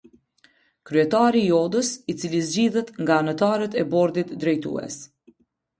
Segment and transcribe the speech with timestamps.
[0.89, 5.03] Kryetari i Odës i cili zgjidhet nga anëtarët e Bordit Drejtues.